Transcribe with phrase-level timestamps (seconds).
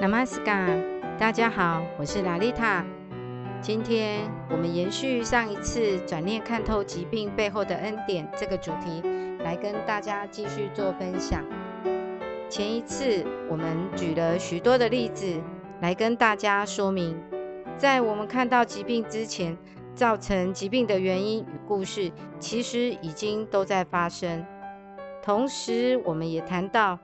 [0.00, 0.82] Namaskar，
[1.18, 2.82] 大家好，我是拉丽塔。
[3.60, 9.02] 今天我们延续上一次转念看透疾病背后的恩典这个主题，
[9.40, 11.44] 来跟大家继续做分享。
[12.48, 15.38] 前一次我们举了许多的例子，
[15.82, 17.14] 来跟大家说明，
[17.76, 19.54] 在我们看到疾病之前，
[19.94, 24.46] 造成疾病的原因与故事，其实已经都在发生。
[25.22, 26.98] 同时，我们也谈到。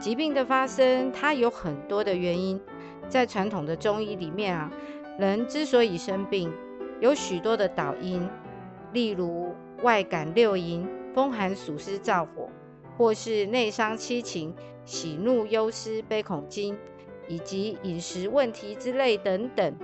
[0.00, 2.58] 疾病的发生，它有很多的原因。
[3.08, 4.72] 在传统的中医里面啊，
[5.18, 6.50] 人之所以生病，
[7.00, 8.26] 有许多的导因，
[8.94, 12.48] 例如外感六淫、风寒暑湿燥火，
[12.96, 14.54] 或是内伤七情、
[14.86, 16.78] 喜怒忧思悲恐惊，
[17.28, 19.74] 以及饮食问题之类等等。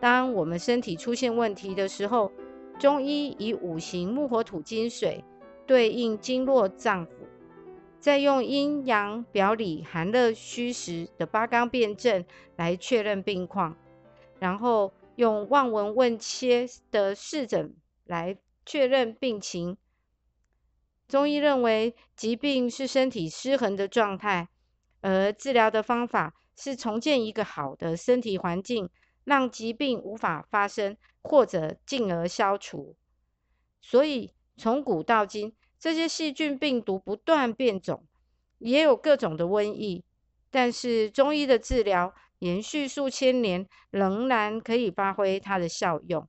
[0.00, 2.30] 当我们身体出现问题的时候，
[2.78, 5.24] 中医以五行木火土金水
[5.66, 7.10] 对应经络脏腑。
[8.00, 12.24] 再用阴阳表里寒热虚实的八纲辩证
[12.56, 13.76] 来确认病况，
[14.38, 19.76] 然后用望闻问切的视诊来确认病情。
[21.08, 24.48] 中医认为疾病是身体失衡的状态，
[25.00, 28.88] 而治疗的方法是重建一个好的身体环境，
[29.24, 32.94] 让疾病无法发生或者进而消除。
[33.80, 35.52] 所以从古到今。
[35.78, 38.04] 这些细菌、病毒不断变种，
[38.58, 40.04] 也有各种的瘟疫，
[40.50, 46.28] 但是中医的治疗延续数千年，仍然可以发挥它的效用。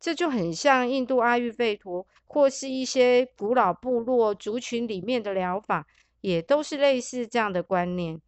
[0.00, 5.86] 这就很像印度阿育吠陀，或是一些古老部落族群里面的疗法，
[6.20, 8.20] 也都是类似这样的观念。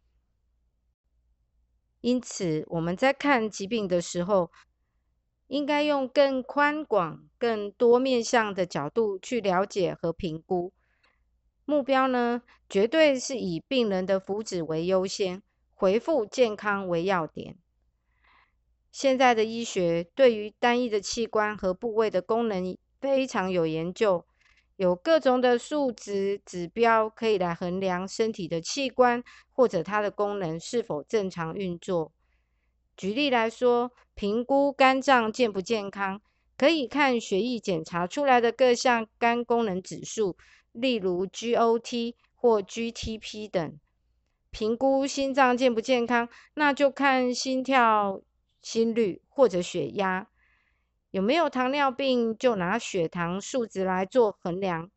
[2.01, 4.49] 因此，我们在看疾病的时候，
[5.47, 10.71] 应该用更宽广、更多面向的角度去了解和评估。
[11.65, 15.41] 目标呢，绝对是以病人的福祉为优先，
[15.73, 17.57] 恢复健康为要点。
[18.91, 24.25] 现在的医学对于单一的器官和部位的功能非常有研究，
[24.75, 32.11] 有各种的数值指标可以来衡量身体的器官或者它的功能是否正常运作。
[32.97, 36.19] 举例来说，评估肝脏健不健康，
[36.57, 40.35] 可以看血液检查出来的各项肝功能指数，
[40.71, 43.79] 例如 GOT 或 GTP 等。
[44.49, 48.19] 评估心脏健不健康，那就看心跳、
[48.63, 50.27] 心率或者血压。
[51.11, 54.89] 有没有糖尿病，就拿血糖数值来做衡量。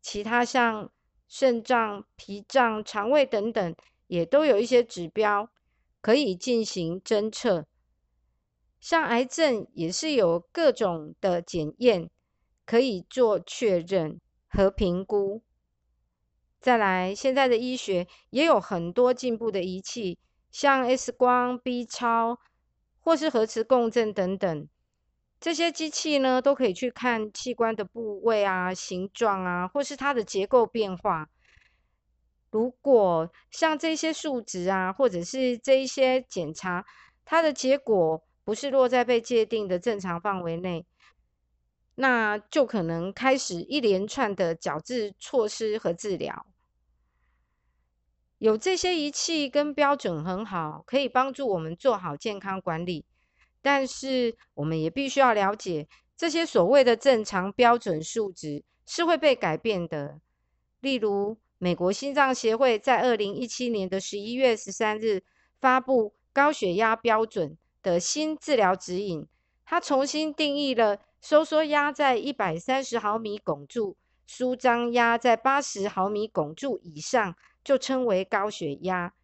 [0.00, 0.92] 其他像
[1.26, 3.74] 肾脏、脾脏、肠胃等等，
[4.06, 5.50] 也都有一些指标。
[6.04, 7.64] 可以进行侦测，
[8.78, 12.10] 像癌症也是有各种的检验
[12.66, 15.40] 可以做确认和评估。
[16.60, 20.18] 再来，现在的医学也有很多进步的仪器，
[20.50, 22.38] 像 X 光、B 超
[23.00, 24.68] 或是核磁共振等等，
[25.40, 31.30] 这些机器呢都可以去看器官的部位啊、形状啊，或是它的结构变化。
[32.54, 36.86] 如果像这些数值啊，或者是这一些检查，
[37.24, 40.86] 它的结果不是落在被界定的正常范围内，
[41.96, 46.46] 那就可能开始一连串的矫治措施和治疗。
[48.38, 53.04] 有这些仪器跟标准很好，可以帮助我们做好健康管理。
[53.62, 60.20] 但是我们也必须要了解，这些所谓的正常标准数值是会被改变的，
[60.80, 61.36] 例如。
[61.58, 65.22] 美国心脏协会在二零一七年的十一月十三日
[65.60, 69.26] 发布高血压标准的新治疗指引，
[69.64, 79.14] 它重新定义了收缩压在一百三十毫米汞柱，舒张压在八十毫米汞柱以上就称为高血压。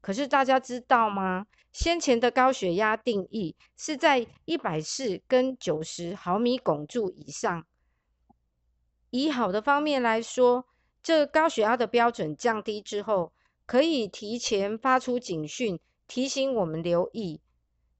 [0.00, 1.46] 可是大家知道吗？
[1.72, 7.66] 先前的高血压定义是在一百四跟九十毫米汞柱以上。
[9.10, 10.66] 以好的方面来说。
[11.02, 13.32] 这高血压的标准降低之后，
[13.66, 17.40] 可以提前发出警讯，提醒我们留意。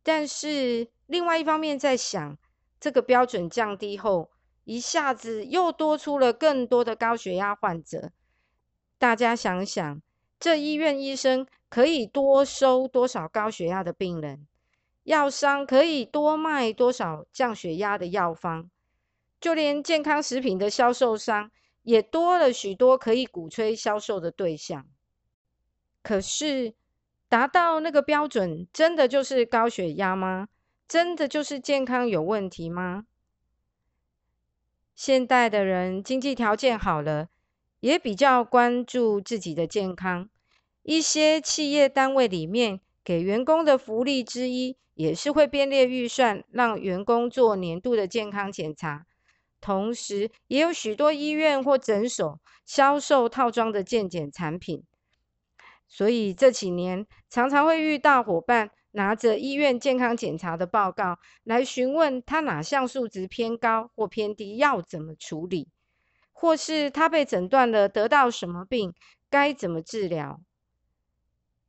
[0.03, 2.37] 但是另外一方面在想，
[2.81, 4.31] 这个标准降低后，
[4.65, 8.11] 一下子又多出了更多的高血压患者。
[8.99, 10.03] 大家想想，
[10.41, 14.47] 这医院医生可以多收多少高血压的病人？
[15.05, 18.69] 药商可以多卖多少降血压的药方？
[19.41, 21.51] 就连健康食品的销售商。
[21.89, 24.87] 也多了许多可以鼓吹销售的对象，
[26.03, 26.75] 可是
[27.31, 30.49] 达到那个标准，真的就是高血压吗？
[30.87, 33.07] 真的就是健康有问题吗？
[34.95, 37.31] 现代的人经济条件好了，
[37.81, 40.29] 也比较关注自己的健康。
[40.83, 49.07] 一些企业单位里面给员工的福利之一，也是会编列预算，让员工做年度的健康检查。
[49.61, 54.85] 同时，也有许多医院或诊所销售套装的健检产品。
[55.87, 65.69] 所以这几年常常会遇到伙伴拿着医院健康检查的报告来询问他哪项数值偏高或偏低，要怎么处理，
[66.33, 68.93] 或是他被诊断了得到什么病，
[69.31, 70.41] 该怎么治疗。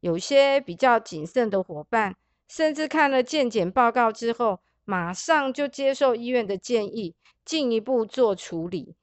[0.01, 2.15] 有些比较谨慎的伙伴，
[2.47, 7.13] 甚至看了健检报告之后，马上就接受医院的建议，
[7.45, 8.95] 进一步做处理。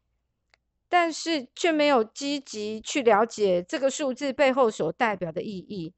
[0.88, 5.94] 但是却没有积极去了解这个数字背后所代表的意义，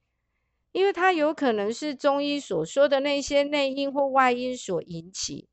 [0.72, 5.48] 因为它有可能是中医所说的那些内因或外因所引起。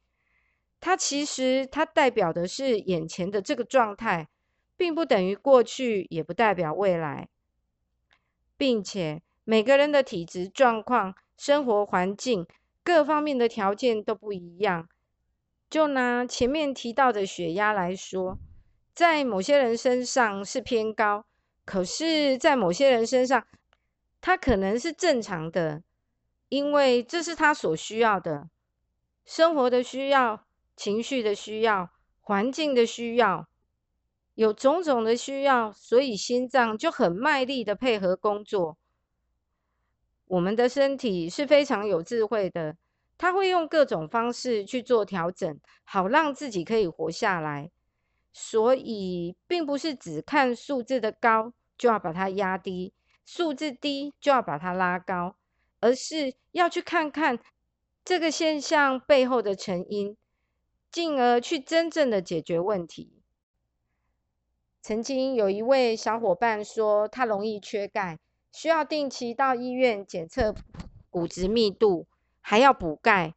[0.82, 4.28] 它其实它代表的是眼前的这个状态，
[4.76, 7.30] 并不等于过去，也不代表未来，
[8.58, 12.46] 并且每个人的体质状况、生活环境
[12.86, 14.88] 各方面的条件都不一样。
[15.70, 18.38] 就拿前面提到的血压来说。
[18.94, 21.26] 在某些人身上是偏高，
[21.66, 23.46] 可是，在某些人身上，
[24.22, 25.84] 他可能是正常的，
[26.48, 28.50] 因为这是他所需要的，
[29.26, 30.46] 生活的需要、
[30.78, 31.90] 情绪的需要、
[32.22, 33.50] 环境的需要，
[34.36, 38.78] 有种种的需要，所以心脏就很卖力的配合工作。
[40.28, 42.76] 我们的身体是非常有智慧的，
[43.18, 47.72] 他会用各种方式去做调整，好让自己可以活下来。
[48.34, 52.94] 所以，并不是只看数字的高就要把它压低，
[53.26, 55.36] 数字低就要把它拉高，
[55.80, 57.40] 而是要去看看
[58.04, 60.18] 这个现象背后的成因，
[60.92, 63.22] 进而去真正的解决问题。
[64.82, 68.20] 曾经有一位小伙伴说，他容易缺钙，
[68.56, 70.56] 需要定期到医院检测
[71.10, 72.08] 骨质密度，
[72.40, 73.34] 还要补钙。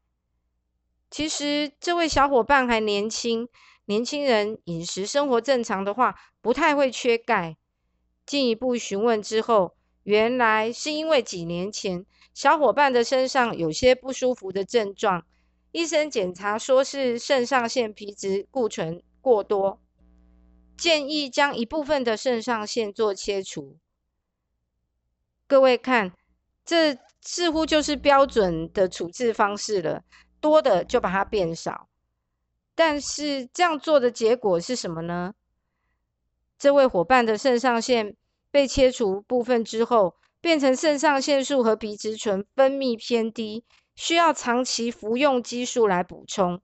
[1.10, 3.48] 其实，这位小伙伴还年轻。
[3.86, 7.56] 年轻人饮食生活正常的话，不太会缺钙。
[8.24, 9.74] 进一步询问之后，
[10.04, 15.26] 原来是因为几年前小伙伴的身上有些不舒服的症状，
[15.72, 19.80] 医生检查说是肾上腺皮质固醇过多，
[20.76, 23.78] 建议将一部分的肾上腺做切除。
[25.48, 26.12] 各位看，
[26.64, 30.02] 这似乎就是标准的处置方式了，
[30.40, 31.88] 多的就把它变少。
[32.74, 35.34] 但是这样做的结果是什么呢？
[36.58, 38.14] 这位伙伴的肾上腺
[38.50, 43.64] 被切除部分之后，变成肾上腺素和皮质醇分泌偏低，
[43.96, 46.60] 需要长期服用激素来补充，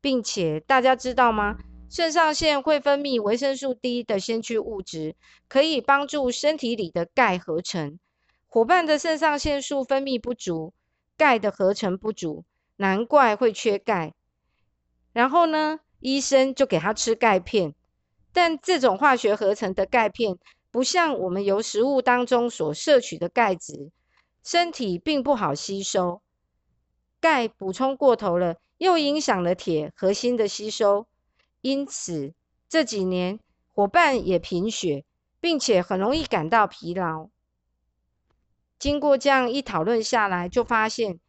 [0.00, 1.58] 并且大家知道吗？
[1.90, 5.16] 肾上腺会分泌维生素 D 的先驱物质，
[5.48, 7.98] 可以帮助身体里的钙合成。
[8.46, 10.72] 伙伴的肾上腺素分泌不足，
[11.16, 12.44] 钙的合成不足，
[12.76, 14.14] 难怪会缺钙。
[15.12, 17.74] 然后呢，医生就给他吃钙片，
[18.32, 20.38] 但这种化学合成的钙片
[20.70, 23.90] 不像我们由食物当中所摄取的钙质，
[24.44, 26.22] 身体并不好吸收。
[27.20, 31.08] 钙补充过头了，又影响了铁核心的吸收，
[31.60, 32.34] 因此
[32.68, 35.04] 这几年伙伴也贫血，
[35.40, 37.28] 并且很容易感到疲劳。
[38.78, 41.20] 经过这样一讨论下来，就发现。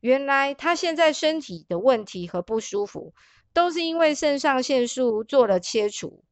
[0.00, 3.12] 原来他现在身体的问题和不舒服，
[3.52, 6.22] 都是因为肾上腺素做了切除。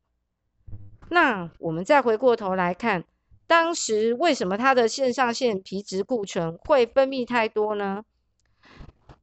[1.11, 3.03] 那我们再回过头来看，
[3.49, 8.05] 当时为什么他的肾上腺皮质固醇会分泌太多呢？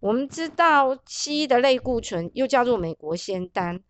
[0.02, 3.82] 我们知道西医的类固醇又叫做美国仙丹，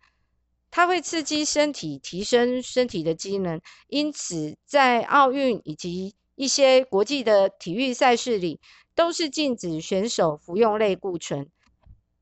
[0.76, 8.58] 它会刺激身体提升身体的机能，因此在奥运以及一些国际的体育赛事里。
[8.96, 11.50] 都是禁止选手服用类固醇，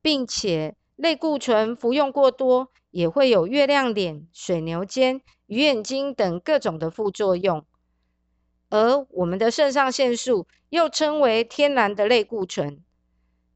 [0.01, 7.67] 并且类固醇服用过多也会有月亮脸、水牛肩、鱼眼睛等各种的副作用。
[8.71, 12.83] 而我们的肾上腺素又称为天然的类固醇，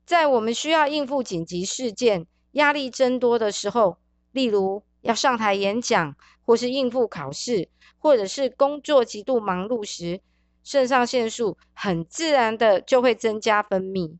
[0.04, 3.96] 在我们需要应付紧急事件、压力增多的时候，
[4.36, 6.14] 例如要上台演讲，
[6.44, 10.20] 或是应付考试，或者是工作极度忙碌时。
[10.62, 14.18] 肾上腺素很自然的就会增加分泌，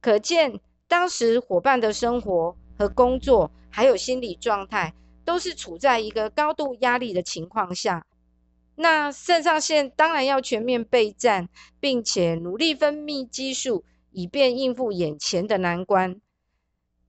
[0.00, 8.04] 可见当时伙伴的生活和工作，还有心理状态，都是处在一个高度压力的情况下。
[8.74, 11.48] 那肾上腺当然要全面备战，
[11.78, 16.20] 并且努力分泌激素，以便应付眼前的难关。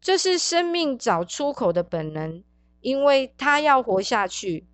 [0.04, 2.44] 这是生命找出口的本能，
[2.82, 4.68] 因为它要活下去，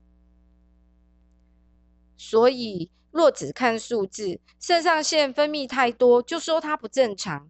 [2.17, 2.91] 所以。
[3.11, 7.49] 若只看数字，肾上腺分泌太多，就说它不正常。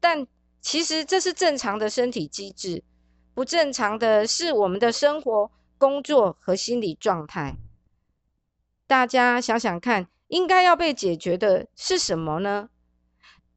[0.00, 0.26] 但
[0.62, 2.82] 其实这是正常的身体机制，
[3.34, 7.56] 不正常的是我们的生活、工作和心理状态。
[8.86, 12.70] 大家想想看，应该要被解决的是什么呢？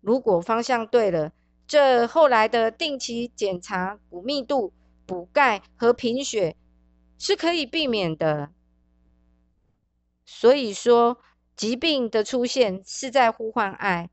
[0.01, 1.31] 如果方向对了，
[1.69, 4.73] 这后来的定期检查骨密度、
[5.05, 6.57] 补钙和贫血
[7.17, 8.49] 是可以避免的。
[10.25, 11.19] 所以说。
[11.59, 14.09] 疾病的出现是在呼唤爱，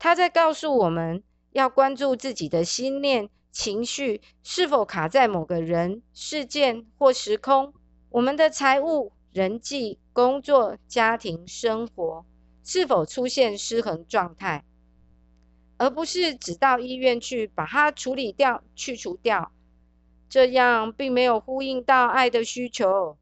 [0.00, 1.22] 它在告诉我们
[1.52, 7.72] 要关注自己的心念、情绪是否卡在某个人、事件或时空，
[8.10, 12.26] 我们的财务、人际、工作、家庭、生活
[12.64, 14.64] 是否出现失衡状态，
[15.82, 19.50] 而不是只到医院去把它处理掉、去除掉，
[20.28, 23.18] 这样并没有呼应到爱的需求。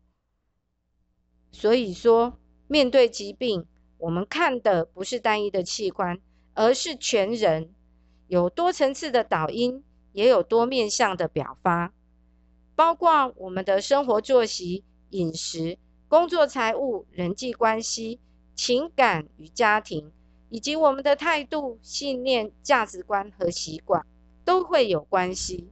[1.52, 2.36] 所以说。
[2.68, 3.66] 面对疾病，
[3.98, 6.20] 我们看的不是单一的器官，
[6.54, 7.74] 而是全人，
[8.28, 11.92] 有多层次的导因，也有多面向的表发，
[12.76, 18.20] 包括我们的生活作息、饮食、工作、财务、人际关系、
[18.54, 20.12] 情感与家庭，
[20.50, 24.04] 以及我们的态度、信念、价值观和习惯，
[24.44, 25.70] 都会有关系。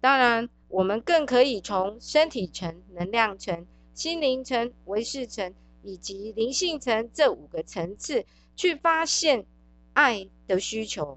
[0.00, 5.54] 当然，我们更可以从身体层、能量层、心灵层、维视层。
[5.88, 8.26] 以及灵性层这五个层次
[8.56, 9.46] 去发现
[9.92, 11.16] 爱的需求，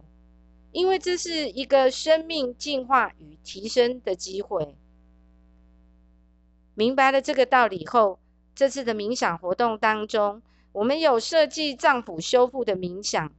[0.72, 4.76] 因为这是一个生命进化与提升的机会。
[6.76, 8.20] 明白了这个道理后，
[8.54, 10.44] 这次的冥想活动当中，
[10.80, 13.34] 我们有设计脏腑修复的冥想。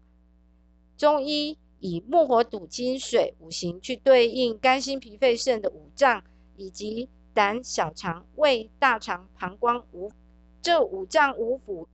[0.98, 6.22] 中医以木火土金水五行去对应肝心脾肺肾的五脏，
[6.56, 10.12] 以及胆小肠胃大肠膀胱五。
[10.60, 11.86] 这五脏五腑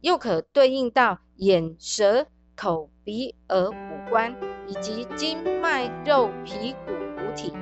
[0.00, 2.26] 又可对应到眼、舌、
[2.56, 4.36] 口、鼻、耳五官，
[4.66, 7.52] 以及筋脉、肉、皮、骨五体，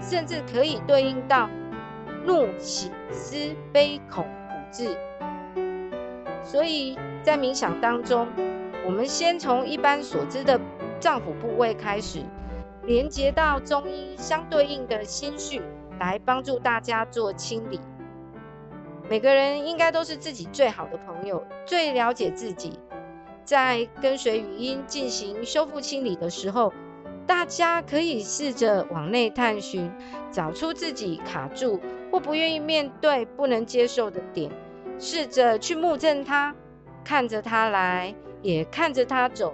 [0.00, 1.50] 甚至可以对应到
[2.24, 4.96] 怒、喜、思、悲、恐五志。
[6.44, 8.26] 所以在冥想当中，
[8.84, 10.60] 我们先从一般所知的
[10.98, 12.20] 脏腑部位开始，
[12.84, 15.62] 连接到中医相对应的心绪，
[16.00, 17.80] 来帮助大家做清理。
[19.08, 22.78] 每个人应该都是自己最好的朋友，最了解自己。
[23.44, 26.72] 在跟随语音进行修复清理的时候，
[27.26, 29.90] 大家可以试着往内探寻，
[30.30, 31.80] 找出自己卡住
[32.10, 34.50] 或不愿意面对、不能接受的点，
[35.02, 36.54] 试着去目正它，
[37.02, 39.52] 看着它来，也看着它走，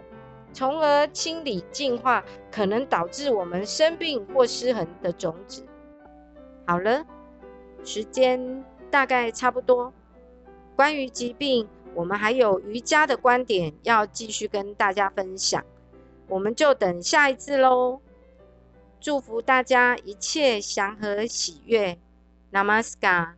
[0.52, 5.64] 从而清理净化可能导致我们生病或失衡的种子。
[6.66, 7.02] 好了，
[7.82, 8.62] 时间。
[8.90, 9.92] 大概差不多。
[10.74, 15.62] 关于疾病，我们还有瑜伽的观点要继续跟大家分享，
[16.26, 18.00] 我们就等下一次喽。
[18.98, 21.98] 祝福大家一切祥和喜悦
[22.50, 23.34] ，Namaskar。